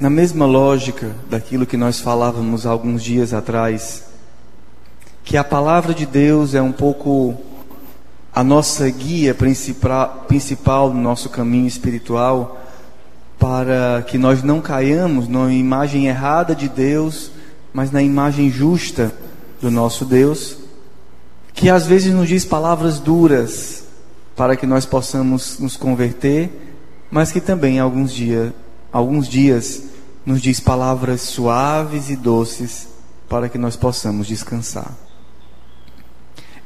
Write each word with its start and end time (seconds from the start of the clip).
Na 0.00 0.08
mesma 0.08 0.46
lógica 0.46 1.14
daquilo 1.28 1.66
que 1.66 1.76
nós 1.76 2.00
falávamos 2.00 2.64
alguns 2.64 3.02
dias 3.04 3.34
atrás, 3.34 4.02
que 5.22 5.36
a 5.36 5.44
palavra 5.44 5.92
de 5.92 6.06
Deus 6.06 6.54
é 6.54 6.62
um 6.62 6.72
pouco 6.72 7.36
a 8.32 8.42
nossa 8.42 8.88
guia 8.88 9.34
principal, 9.34 10.88
no 10.88 11.02
nosso 11.02 11.28
caminho 11.28 11.66
espiritual, 11.66 12.64
para 13.38 14.02
que 14.08 14.16
nós 14.16 14.42
não 14.42 14.62
caiamos 14.62 15.28
na 15.28 15.52
imagem 15.52 16.06
errada 16.06 16.54
de 16.54 16.70
Deus, 16.70 17.30
mas 17.70 17.90
na 17.90 18.02
imagem 18.02 18.50
justa 18.50 19.12
do 19.60 19.70
nosso 19.70 20.06
Deus, 20.06 20.56
que 21.52 21.68
às 21.68 21.86
vezes 21.86 22.14
nos 22.14 22.26
diz 22.26 22.46
palavras 22.46 22.98
duras 22.98 23.84
para 24.34 24.56
que 24.56 24.64
nós 24.64 24.86
possamos 24.86 25.58
nos 25.58 25.76
converter, 25.76 26.48
mas 27.10 27.30
que 27.30 27.40
também 27.40 27.78
alguns 27.78 28.10
dias, 28.14 28.50
alguns 28.90 29.28
dias 29.28 29.89
nos 30.24 30.40
diz 30.40 30.60
palavras 30.60 31.22
suaves 31.22 32.10
e 32.10 32.16
doces 32.16 32.88
para 33.28 33.48
que 33.48 33.58
nós 33.58 33.76
possamos 33.76 34.26
descansar. 34.26 34.92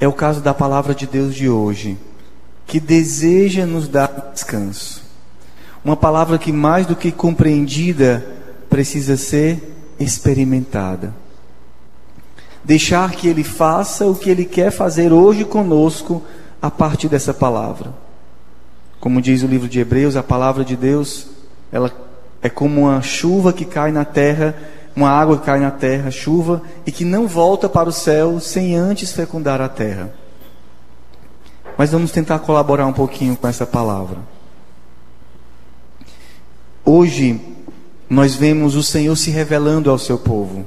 É 0.00 0.08
o 0.08 0.12
caso 0.12 0.40
da 0.40 0.52
palavra 0.52 0.95
de 0.95 1.06
Deus 1.06 1.34
de 1.34 1.48
hoje, 1.48 1.96
que 2.66 2.80
deseja 2.80 3.66
nos 3.66 3.86
dar 3.86 4.32
descanso. 4.32 5.02
Uma 5.84 5.96
palavra 5.96 6.38
que 6.38 6.52
mais 6.52 6.86
do 6.86 6.96
que 6.96 7.12
compreendida 7.12 8.26
precisa 8.68 9.16
ser 9.16 9.95
experimentada. 10.00 11.14
Deixar 12.64 13.12
que 13.12 13.28
Ele 13.28 13.45
faça 13.45 14.06
o 14.06 14.14
que 14.14 14.30
Ele 14.30 14.45
quer 14.45 14.70
fazer 14.70 15.12
hoje 15.12 15.45
conosco 15.45 16.23
a 16.60 16.70
partir 16.70 17.09
dessa 17.09 17.34
palavra. 17.34 17.92
Como 18.98 19.20
diz 19.20 19.42
o 19.42 19.46
livro 19.46 19.68
de 19.68 19.80
Hebreus, 19.80 20.16
a 20.16 20.23
palavra 20.23 20.64
de 20.64 20.74
Deus, 20.74 21.26
ela 21.70 21.90
é 22.44 22.48
como 22.48 22.82
uma 22.82 23.02
chuva 23.02 23.52
que 23.52 23.64
cai 23.64 23.90
na 23.90 24.04
terra 24.04 24.54
uma 24.96 25.10
água 25.10 25.38
que 25.38 25.44
cai 25.44 25.58
na 25.58 25.70
terra, 25.70 26.10
chuva, 26.10 26.62
e 26.86 26.92
que 26.92 27.04
não 27.04 27.26
volta 27.26 27.68
para 27.68 27.88
o 27.88 27.92
céu 27.92 28.38
sem 28.38 28.76
antes 28.76 29.12
fecundar 29.12 29.60
a 29.60 29.68
terra. 29.68 30.12
Mas 31.76 31.90
vamos 31.90 32.12
tentar 32.12 32.38
colaborar 32.38 32.86
um 32.86 32.92
pouquinho 32.92 33.36
com 33.36 33.48
essa 33.48 33.66
palavra. 33.66 34.18
Hoje, 36.84 37.40
nós 38.09 38.34
vemos 38.34 38.76
o 38.76 38.82
Senhor 38.82 39.16
se 39.16 39.30
revelando 39.30 39.90
ao 39.90 39.98
seu 39.98 40.18
povo. 40.18 40.64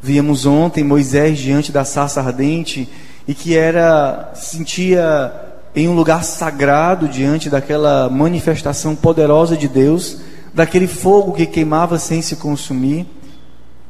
Víamos 0.00 0.46
ontem 0.46 0.84
Moisés 0.84 1.38
diante 1.38 1.72
da 1.72 1.84
sarça 1.84 2.20
ardente 2.20 2.88
e 3.26 3.34
que 3.34 3.56
era 3.56 4.30
sentia 4.34 5.32
em 5.74 5.88
um 5.88 5.94
lugar 5.94 6.22
sagrado 6.22 7.08
diante 7.08 7.50
daquela 7.50 8.08
manifestação 8.08 8.94
poderosa 8.94 9.56
de 9.56 9.66
Deus, 9.66 10.18
daquele 10.52 10.86
fogo 10.86 11.32
que 11.32 11.46
queimava 11.46 11.98
sem 11.98 12.22
se 12.22 12.36
consumir. 12.36 13.06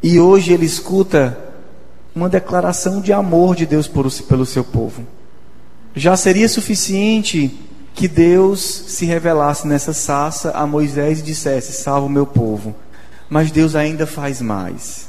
E 0.02 0.20
hoje 0.20 0.52
ele 0.52 0.66
escuta 0.66 1.38
uma 2.14 2.28
declaração 2.28 3.00
de 3.00 3.12
amor 3.12 3.54
de 3.54 3.66
Deus 3.66 3.86
por, 3.88 4.10
pelo 4.22 4.46
seu 4.46 4.64
povo. 4.64 5.06
Já 5.94 6.16
seria 6.16 6.48
suficiente 6.48 7.58
que 7.94 8.06
Deus 8.06 8.60
se 8.60 9.04
revelasse 9.04 9.66
nessa 9.66 9.92
sassa 9.92 10.52
a 10.52 10.66
Moisés 10.66 11.20
e 11.20 11.22
dissesse: 11.22 11.72
Salva 11.72 12.06
o 12.06 12.10
meu 12.10 12.26
povo. 12.26 12.74
Mas 13.28 13.50
Deus 13.50 13.74
ainda 13.74 14.06
faz 14.06 14.40
mais. 14.40 15.08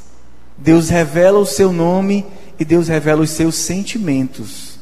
Deus 0.58 0.88
revela 0.88 1.38
o 1.38 1.46
seu 1.46 1.72
nome 1.72 2.26
e 2.58 2.64
Deus 2.64 2.88
revela 2.88 3.22
os 3.22 3.30
seus 3.30 3.54
sentimentos. 3.54 4.78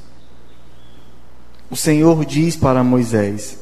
O 1.71 1.77
Senhor 1.77 2.25
diz 2.25 2.57
para 2.57 2.83
Moisés: 2.83 3.59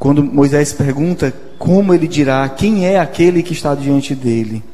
quando 0.00 0.24
Moisés 0.24 0.72
pergunta 0.72 1.30
como 1.58 1.92
ele 1.92 2.08
dirá 2.08 2.48
quem 2.48 2.86
é 2.86 2.98
aquele 2.98 3.42
que 3.42 3.52
está 3.52 3.74
diante 3.74 4.14
dele, 4.14 4.64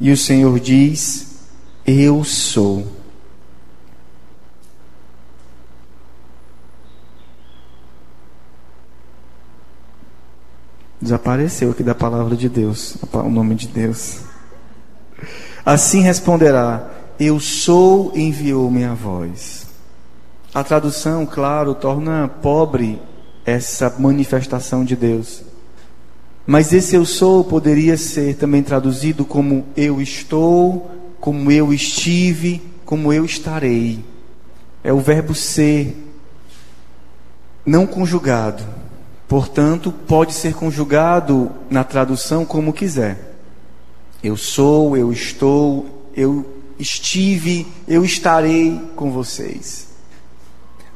e 0.00 0.10
o 0.10 0.16
Senhor 0.16 0.58
diz: 0.58 1.46
Eu 1.86 2.24
sou. 2.24 2.84
Desapareceu 11.00 11.70
aqui 11.70 11.84
da 11.84 11.94
palavra 11.94 12.34
de 12.34 12.48
Deus, 12.48 12.96
o 13.12 13.30
nome 13.30 13.54
de 13.54 13.68
Deus. 13.68 14.22
Assim 15.64 16.00
responderá: 16.00 16.90
Eu 17.20 17.38
sou, 17.38 18.12
enviou 18.16 18.68
minha 18.68 18.96
voz. 18.96 19.64
A 20.52 20.64
tradução, 20.64 21.24
claro, 21.24 21.72
torna 21.72 22.26
pobre 22.26 23.00
essa 23.44 23.94
manifestação 23.98 24.84
de 24.84 24.96
Deus. 24.96 25.42
Mas 26.46 26.72
esse 26.72 26.96
eu 26.96 27.04
sou 27.04 27.44
poderia 27.44 27.96
ser 27.96 28.36
também 28.36 28.62
traduzido 28.62 29.24
como 29.24 29.64
eu 29.76 30.00
estou, 30.00 30.90
como 31.20 31.50
eu 31.50 31.72
estive, 31.72 32.60
como 32.84 33.12
eu 33.12 33.24
estarei. 33.24 34.04
É 34.82 34.92
o 34.92 34.98
verbo 34.98 35.34
ser, 35.34 35.96
não 37.64 37.86
conjugado. 37.86 38.64
Portanto, 39.28 39.92
pode 39.92 40.34
ser 40.34 40.54
conjugado 40.54 41.50
na 41.70 41.84
tradução 41.84 42.44
como 42.44 42.72
quiser. 42.72 43.36
Eu 44.22 44.36
sou, 44.36 44.96
eu 44.96 45.12
estou, 45.12 46.10
eu 46.14 46.44
estive, 46.78 47.66
eu 47.86 48.04
estarei 48.04 48.80
com 48.96 49.10
vocês. 49.10 49.91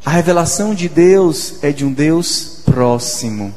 A 0.07 0.11
revelação 0.11 0.73
de 0.73 0.89
Deus 0.89 1.57
é 1.63 1.71
de 1.71 1.85
um 1.85 1.93
Deus 1.93 2.61
próximo 2.65 3.53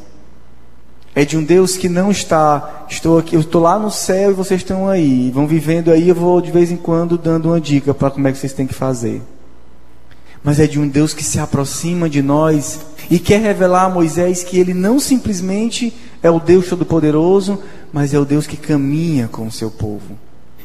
é 1.19 1.25
de 1.25 1.35
um 1.35 1.43
Deus 1.43 1.75
que 1.75 1.89
não 1.89 2.09
está, 2.11 2.85
estou 2.89 3.17
aqui, 3.17 3.35
eu 3.35 3.41
estou 3.41 3.61
lá 3.61 3.77
no 3.77 3.91
céu 3.91 4.31
e 4.31 4.33
vocês 4.33 4.61
estão 4.61 4.87
aí, 4.87 5.29
vão 5.31 5.45
vivendo 5.45 5.91
aí, 5.91 6.07
eu 6.07 6.15
vou 6.15 6.39
de 6.39 6.49
vez 6.49 6.71
em 6.71 6.77
quando 6.77 7.17
dando 7.17 7.49
uma 7.49 7.59
dica 7.59 7.93
para 7.93 8.09
como 8.09 8.27
é 8.27 8.31
que 8.31 8.37
vocês 8.37 8.53
têm 8.53 8.65
que 8.65 8.73
fazer. 8.73 9.21
Mas 10.41 10.59
é 10.59 10.65
de 10.65 10.79
um 10.79 10.87
Deus 10.87 11.13
que 11.13 11.23
se 11.23 11.37
aproxima 11.37 12.09
de 12.09 12.21
nós 12.21 12.79
e 13.11 13.19
quer 13.19 13.41
revelar 13.41 13.83
a 13.83 13.89
Moisés 13.89 14.43
que 14.43 14.57
ele 14.57 14.73
não 14.73 14.99
simplesmente 14.99 15.93
é 16.23 16.31
o 16.31 16.39
Deus 16.39 16.69
Todo-Poderoso, 16.69 17.59
mas 17.91 18.13
é 18.13 18.19
o 18.19 18.23
Deus 18.23 18.47
que 18.47 18.55
caminha 18.55 19.27
com 19.27 19.45
o 19.45 19.51
seu 19.51 19.69
povo. 19.69 20.17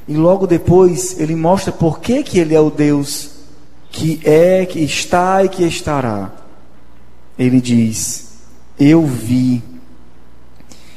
E 0.06 0.15
logo 0.15 0.47
depois 0.47 1.19
ele 1.19 1.34
mostra 1.34 1.73
por 1.73 1.99
que, 1.99 2.23
que 2.23 2.39
ele 2.39 2.55
é 2.55 2.61
o 2.61 2.71
Deus 2.71 3.31
que 3.94 4.21
é, 4.25 4.66
que 4.66 4.81
está 4.81 5.44
e 5.44 5.49
que 5.49 5.65
estará. 5.65 6.32
Ele 7.38 7.60
diz: 7.60 8.38
Eu 8.78 9.06
vi 9.06 9.62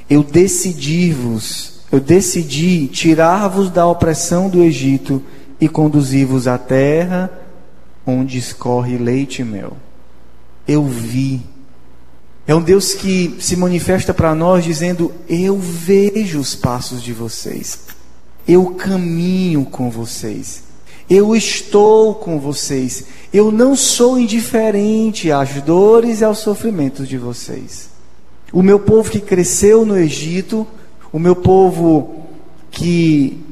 eu 0.09 0.23
decidi-vos, 0.23 1.81
eu 1.91 1.99
decidi 1.99 2.87
tirar-vos 2.87 3.69
da 3.69 3.85
opressão 3.85 4.49
do 4.49 4.63
Egito 4.63 5.21
e 5.59 5.67
conduzir-vos 5.67 6.47
à 6.47 6.57
terra 6.57 7.29
onde 8.05 8.37
escorre 8.37 8.97
leite 8.97 9.41
e 9.41 9.45
mel. 9.45 9.75
Eu 10.65 10.85
vi. 10.85 11.41
É 12.47 12.55
um 12.55 12.61
Deus 12.61 12.93
que 12.93 13.35
se 13.41 13.57
manifesta 13.57 14.13
para 14.13 14.33
nós 14.33 14.63
dizendo: 14.63 15.13
Eu 15.27 15.59
vejo 15.59 16.39
os 16.39 16.55
passos 16.55 17.03
de 17.03 17.11
vocês, 17.11 17.79
eu 18.47 18.75
caminho 18.75 19.65
com 19.65 19.89
vocês, 19.89 20.63
eu 21.09 21.35
estou 21.35 22.15
com 22.15 22.39
vocês, 22.39 23.05
eu 23.33 23.51
não 23.51 23.75
sou 23.75 24.19
indiferente 24.19 25.31
às 25.31 25.61
dores 25.61 26.21
e 26.21 26.25
aos 26.25 26.39
sofrimentos 26.39 27.07
de 27.07 27.17
vocês. 27.17 27.89
O 28.51 28.61
meu 28.61 28.79
povo 28.79 29.09
que 29.09 29.19
cresceu 29.19 29.85
no 29.85 29.97
Egito, 29.97 30.65
o 31.11 31.19
meu 31.19 31.35
povo 31.35 32.23
que 32.71 33.43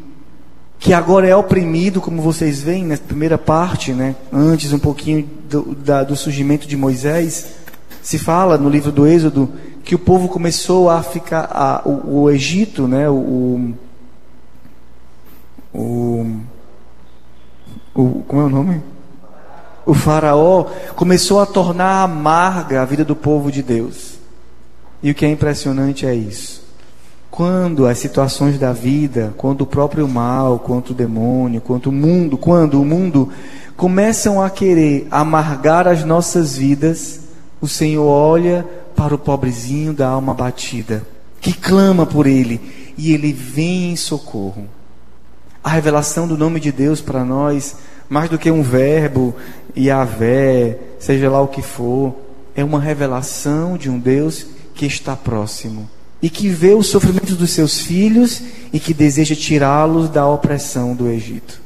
que 0.78 0.94
agora 0.94 1.28
é 1.28 1.36
oprimido, 1.36 2.00
como 2.00 2.22
vocês 2.22 2.62
veem 2.62 2.86
na 2.86 2.96
primeira 2.96 3.40
parte, 3.40 3.92
né? 3.92 4.16
Antes 4.32 4.72
um 4.72 4.78
pouquinho 4.78 5.28
do, 5.50 5.74
da, 5.74 6.04
do 6.04 6.16
surgimento 6.16 6.68
de 6.68 6.78
Moisés, 6.78 7.48
se 8.04 8.20
fala 8.20 8.56
no 8.56 8.70
livro 8.70 8.92
do 8.92 9.08
Êxodo 9.08 9.50
que 9.84 9.96
o 9.96 10.00
povo 10.00 10.28
começou 10.28 10.90
a 10.90 11.02
ficar, 11.02 11.50
a, 11.52 11.82
o, 11.88 12.22
o, 12.22 12.30
Egito, 12.30 12.88
né? 12.88 13.10
O, 13.10 13.74
o, 15.74 16.40
o, 17.96 18.24
como 18.28 18.42
é 18.42 18.46
o 18.46 18.50
nome? 18.50 18.82
O 19.86 19.94
faraó 19.94 20.66
começou 20.96 21.40
a 21.40 21.46
tornar 21.46 22.04
amarga 22.04 22.82
a 22.82 22.86
vida 22.86 23.06
do 23.06 23.16
povo 23.16 23.52
de 23.52 23.64
Deus. 23.64 24.16
E 25.02 25.12
o 25.12 25.16
que 25.16 25.26
é 25.26 25.30
impressionante 25.30 26.06
é 26.06 26.14
isso. 26.14 26.64
Quando 27.32 27.86
as 27.86 27.98
situações 27.98 28.58
da 28.60 28.74
vida, 28.74 29.34
quando 29.38 29.62
o 29.62 29.66
próprio 29.66 30.08
mal, 30.08 30.60
quanto 30.60 30.92
o 30.92 30.96
demônio, 30.96 31.62
quanto 31.62 31.90
o 31.90 31.94
mundo, 31.94 32.38
quando 32.38 32.82
o 32.82 32.86
mundo 32.86 33.30
começam 33.78 34.42
a 34.42 34.50
querer 34.50 35.08
amargar 35.12 35.88
as 35.88 36.04
nossas 36.04 36.58
vidas, 36.58 37.22
o 37.62 37.68
Senhor 37.68 38.06
olha 38.06 38.66
para 38.96 39.14
o 39.14 39.20
pobrezinho 39.20 39.94
da 39.94 40.08
alma 40.08 40.34
batida, 40.34 41.06
que 41.40 41.54
clama 41.54 42.06
por 42.06 42.26
ele, 42.26 42.62
e 42.98 43.14
ele 43.14 43.34
vem 43.34 43.92
em 43.92 43.96
socorro. 43.96 44.68
A 45.66 45.70
revelação 45.70 46.28
do 46.28 46.38
nome 46.38 46.60
de 46.60 46.72
Deus 46.72 47.02
para 47.02 47.26
nós, 47.26 47.78
mais 48.08 48.30
do 48.30 48.38
que 48.38 48.52
um 48.52 48.62
verbo, 48.62 49.34
Yahvé, 49.76 50.78
seja 51.00 51.28
lá 51.28 51.42
o 51.42 51.48
que 51.48 51.64
for, 51.64 52.14
é 52.56 52.64
uma 52.64 52.80
revelação 52.80 53.76
de 53.76 53.90
um 53.90 53.98
Deus 53.98 54.46
que 54.76 54.86
está 54.86 55.16
próximo, 55.16 55.90
e 56.22 56.30
que 56.30 56.50
vê 56.50 56.76
os 56.76 56.86
sofrimentos 56.86 57.36
dos 57.36 57.50
seus 57.50 57.80
filhos 57.80 58.44
e 58.72 58.80
que 58.80 58.94
deseja 58.94 59.34
tirá-los 59.36 60.08
da 60.08 60.28
opressão 60.28 60.94
do 60.94 61.08
Egito. 61.08 61.60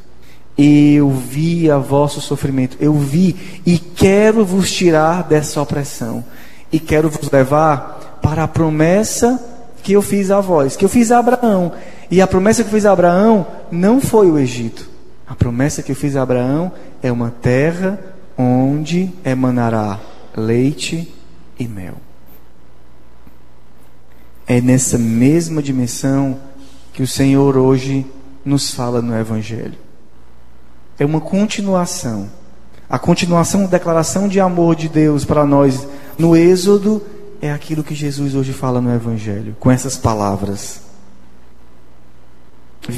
Eu 0.58 1.10
vi 1.10 1.70
a 1.70 1.78
vosso 1.78 2.22
sofrimento, 2.22 2.78
eu 2.80 2.94
vi 2.94 3.36
e 3.66 3.78
quero 3.78 4.46
vos 4.46 4.72
tirar 4.72 5.24
dessa 5.24 5.62
opressão 5.62 6.24
e 6.72 6.80
quero 6.80 7.10
vos 7.10 7.30
levar 7.30 8.20
para 8.22 8.46
a 8.46 8.48
promessa 8.48 9.44
que 9.84 9.92
eu 9.92 10.02
fiz 10.02 10.32
a 10.32 10.40
vós, 10.40 10.78
que 10.78 10.86
eu 10.86 10.90
fiz 10.90 11.12
a 11.12 11.20
Abraão. 11.20 11.74
E 12.12 12.22
a 12.22 12.28
promessa 12.28 12.64
que 12.64 12.70
eu 12.70 12.74
fiz 12.74 12.86
a 12.86 12.92
Abraão 12.92 13.59
não 13.72 14.02
foi 14.02 14.30
o 14.30 14.38
Egito. 14.38 14.90
A 15.28 15.36
promessa 15.36 15.84
que 15.84 15.92
eu 15.92 15.96
fiz 15.96 16.16
a 16.16 16.22
Abraão 16.22 16.72
é 17.04 17.12
uma 17.12 17.30
terra 17.30 18.00
onde 18.38 19.12
emanará 19.24 20.00
leite 20.36 21.14
e 21.60 21.68
mel. 21.68 21.96
É 24.48 24.60
nessa 24.60 24.98
mesma 24.98 25.62
dimensão 25.62 26.40
que 26.94 27.04
o 27.04 27.08
Senhor 27.08 27.56
hoje 27.56 28.06
nos 28.44 28.72
fala 28.72 29.02
no 29.02 29.16
Evangelho. 29.16 29.78
É 30.98 31.06
uma 31.06 31.22
continuação. 31.22 32.30
A 32.90 32.98
continuação 32.98 33.62
da 33.62 33.68
declaração 33.68 34.28
de 34.28 34.40
amor 34.40 34.76
de 34.76 34.90
Deus 34.90 35.24
para 35.24 35.46
nós 35.46 35.88
no 36.18 36.36
Êxodo 36.36 37.04
é 37.42 37.52
aquilo 37.52 37.84
que 37.84 37.94
Jesus 37.94 38.34
hoje 38.34 38.52
fala 38.52 38.82
no 38.82 38.94
Evangelho, 38.94 39.56
com 39.60 39.70
essas 39.70 39.96
palavras. 39.96 40.89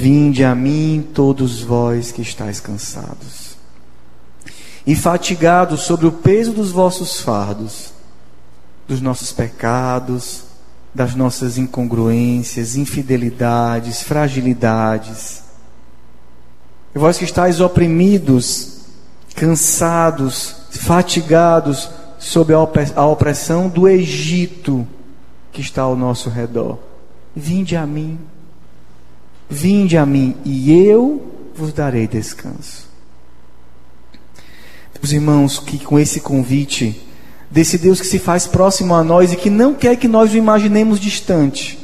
Vinde 0.02 0.44
a 0.44 0.56
mim, 0.56 1.08
todos 1.14 1.62
vós 1.62 2.12
que 2.12 2.24
estáis 2.24 2.60
cansados 2.60 3.56
e 4.84 4.96
fatigados 4.96 5.82
sobre 5.82 6.08
o 6.08 6.12
peso 6.12 6.54
dos 6.54 6.72
vossos 6.72 7.22
fardos, 7.22 7.94
dos 8.88 9.00
nossos 9.00 9.32
pecados, 9.32 10.42
das 10.92 11.14
nossas 11.14 11.56
incongruências, 11.60 12.76
infidelidades, 12.76 14.02
fragilidades. 14.02 15.44
E 16.96 16.98
vós 16.98 17.20
que 17.20 17.26
estáis 17.26 17.60
oprimidos, 17.60 18.80
cansados, 19.36 20.64
fatigados 20.72 21.92
sob 22.18 22.52
a 22.56 23.06
opressão 23.06 23.70
do 23.70 23.88
Egito 23.88 24.88
que 25.52 25.62
está 25.62 25.84
ao 25.84 25.96
nosso 25.96 26.28
redor, 26.28 26.80
vinde 27.36 27.76
a 27.76 27.86
mim, 27.86 28.18
vinde 29.52 29.98
a 29.98 30.06
mim 30.06 30.34
e 30.46 30.72
eu 30.72 31.22
vos 31.54 31.74
darei 31.74 32.08
descanso. 32.08 32.90
Os 35.04 35.12
irmãos, 35.12 35.60
que 35.60 35.80
com 35.80 36.00
esse 36.00 36.22
convite 36.22 37.02
desse 37.50 37.78
Deus 37.78 38.00
que 38.00 38.08
se 38.08 38.18
faz 38.18 38.48
próximo 38.48 38.96
a 38.96 39.04
nós 39.04 39.34
e 39.34 39.36
que 39.36 39.50
não 39.50 39.74
quer 39.74 39.98
que 39.98 40.08
nós 40.08 40.32
o 40.32 40.38
imaginemos 40.38 41.00
distante. 41.00 41.78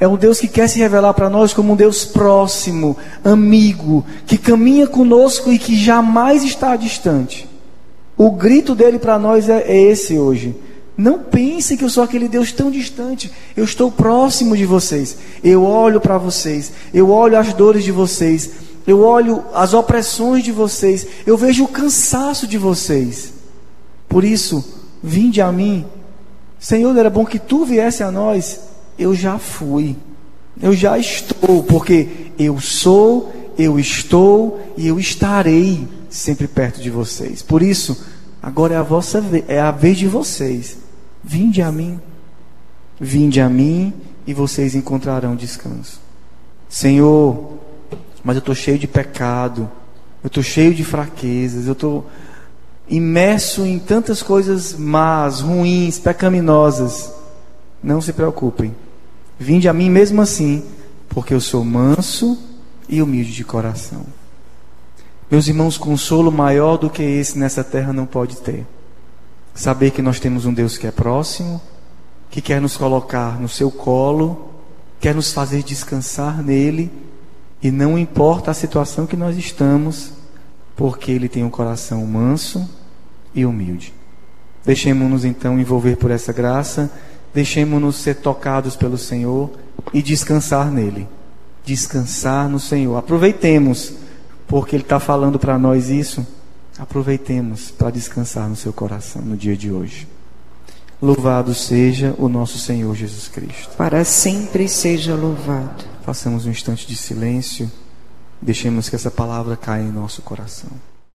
É 0.00 0.08
um 0.08 0.16
Deus 0.16 0.40
que 0.40 0.48
quer 0.48 0.66
se 0.66 0.78
revelar 0.78 1.12
para 1.12 1.28
nós 1.28 1.52
como 1.52 1.74
um 1.74 1.76
Deus 1.76 2.06
próximo, 2.06 2.96
amigo, 3.22 4.04
que 4.26 4.38
caminha 4.38 4.86
conosco 4.86 5.52
e 5.52 5.58
que 5.58 5.76
jamais 5.76 6.42
está 6.42 6.74
distante. 6.74 7.46
O 8.16 8.30
grito 8.30 8.74
dele 8.74 8.98
para 8.98 9.18
nós 9.18 9.48
é, 9.48 9.60
é 9.60 9.80
esse 9.82 10.18
hoje. 10.18 10.56
Não 11.00 11.18
pense 11.18 11.78
que 11.78 11.84
eu 11.84 11.88
sou 11.88 12.02
aquele 12.02 12.28
Deus 12.28 12.52
tão 12.52 12.70
distante. 12.70 13.32
Eu 13.56 13.64
estou 13.64 13.90
próximo 13.90 14.54
de 14.54 14.66
vocês. 14.66 15.16
Eu 15.42 15.64
olho 15.64 15.98
para 15.98 16.18
vocês. 16.18 16.72
Eu 16.92 17.08
olho 17.08 17.38
as 17.38 17.54
dores 17.54 17.84
de 17.84 17.90
vocês. 17.90 18.50
Eu 18.86 19.00
olho 19.00 19.42
as 19.54 19.72
opressões 19.72 20.44
de 20.44 20.52
vocês. 20.52 21.06
Eu 21.24 21.38
vejo 21.38 21.64
o 21.64 21.68
cansaço 21.68 22.46
de 22.46 22.58
vocês. 22.58 23.32
Por 24.10 24.24
isso, 24.24 24.62
vinde 25.02 25.40
a 25.40 25.50
mim. 25.50 25.86
Senhor, 26.58 26.94
era 26.94 27.08
bom 27.08 27.24
que 27.24 27.38
tu 27.38 27.64
viesse 27.64 28.02
a 28.02 28.10
nós. 28.10 28.60
Eu 28.98 29.14
já 29.14 29.38
fui. 29.38 29.96
Eu 30.60 30.74
já 30.74 30.98
estou, 30.98 31.62
porque 31.62 32.08
eu 32.38 32.60
sou, 32.60 33.32
eu 33.56 33.80
estou 33.80 34.60
e 34.76 34.88
eu 34.88 35.00
estarei 35.00 35.88
sempre 36.10 36.46
perto 36.46 36.78
de 36.78 36.90
vocês. 36.90 37.40
Por 37.40 37.62
isso, 37.62 38.04
agora 38.42 38.74
é 38.74 38.76
a 38.76 38.82
vossa 38.82 39.24
é 39.48 39.58
a 39.58 39.70
vez 39.70 39.96
de 39.96 40.06
vocês. 40.06 40.89
Vinde 41.22 41.62
a 41.62 41.70
mim. 41.70 42.00
Vinde 43.00 43.40
a 43.40 43.48
mim 43.48 43.92
e 44.26 44.34
vocês 44.34 44.74
encontrarão 44.74 45.34
descanso. 45.34 46.00
Senhor, 46.68 47.58
mas 48.22 48.36
eu 48.36 48.40
estou 48.40 48.54
cheio 48.54 48.78
de 48.78 48.86
pecado, 48.86 49.68
eu 50.22 50.28
estou 50.28 50.42
cheio 50.42 50.74
de 50.74 50.84
fraquezas, 50.84 51.66
eu 51.66 51.72
estou 51.72 52.06
imerso 52.88 53.64
em 53.64 53.78
tantas 53.78 54.22
coisas 54.22 54.74
más, 54.74 55.40
ruins, 55.40 55.98
pecaminosas. 55.98 57.12
Não 57.82 58.00
se 58.00 58.12
preocupem. 58.12 58.74
Vinde 59.38 59.68
a 59.68 59.72
mim 59.72 59.88
mesmo 59.88 60.20
assim, 60.20 60.62
porque 61.08 61.32
eu 61.32 61.40
sou 61.40 61.64
manso 61.64 62.38
e 62.88 63.00
humilde 63.00 63.32
de 63.32 63.44
coração. 63.44 64.04
Meus 65.30 65.48
irmãos, 65.48 65.78
consolo 65.78 66.30
maior 66.30 66.76
do 66.76 66.90
que 66.90 67.02
esse 67.02 67.38
nessa 67.38 67.64
terra 67.64 67.92
não 67.92 68.04
pode 68.04 68.36
ter. 68.38 68.66
Saber 69.54 69.90
que 69.90 70.02
nós 70.02 70.20
temos 70.20 70.46
um 70.46 70.54
Deus 70.54 70.78
que 70.78 70.86
é 70.86 70.90
próximo, 70.90 71.60
que 72.30 72.40
quer 72.40 72.60
nos 72.60 72.76
colocar 72.76 73.40
no 73.40 73.48
seu 73.48 73.70
colo, 73.70 74.50
quer 75.00 75.14
nos 75.14 75.32
fazer 75.32 75.62
descansar 75.62 76.42
nele, 76.42 76.90
e 77.62 77.70
não 77.70 77.98
importa 77.98 78.50
a 78.50 78.54
situação 78.54 79.06
que 79.06 79.16
nós 79.16 79.36
estamos, 79.36 80.12
porque 80.76 81.10
ele 81.10 81.28
tem 81.28 81.44
um 81.44 81.50
coração 81.50 82.06
manso 82.06 82.68
e 83.34 83.44
humilde. 83.44 83.92
Deixemos-nos 84.64 85.24
então 85.24 85.58
envolver 85.58 85.96
por 85.96 86.10
essa 86.10 86.32
graça, 86.32 86.90
deixemos-nos 87.34 87.96
ser 87.96 88.16
tocados 88.16 88.76
pelo 88.76 88.96
Senhor 88.96 89.50
e 89.92 90.02
descansar 90.02 90.70
nele. 90.70 91.08
Descansar 91.64 92.48
no 92.48 92.58
Senhor. 92.58 92.96
Aproveitemos, 92.96 93.92
porque 94.46 94.76
Ele 94.76 94.82
está 94.82 94.98
falando 94.98 95.38
para 95.38 95.58
nós 95.58 95.90
isso. 95.90 96.26
Aproveitemos 96.80 97.70
para 97.70 97.90
descansar 97.90 98.48
no 98.48 98.56
seu 98.56 98.72
coração 98.72 99.20
no 99.20 99.36
dia 99.36 99.54
de 99.54 99.70
hoje. 99.70 100.08
Louvado 101.00 101.54
seja 101.54 102.14
o 102.16 102.26
nosso 102.26 102.58
Senhor 102.58 102.96
Jesus 102.96 103.28
Cristo. 103.28 103.76
Para 103.76 104.02
sempre 104.02 104.66
seja 104.66 105.14
louvado. 105.14 105.84
Façamos 106.02 106.46
um 106.46 106.50
instante 106.50 106.86
de 106.86 106.96
silêncio. 106.96 107.70
Deixemos 108.40 108.88
que 108.88 108.96
essa 108.96 109.10
palavra 109.10 109.58
caia 109.58 109.82
em 109.82 109.92
nosso 109.92 110.22
coração. 110.22 110.70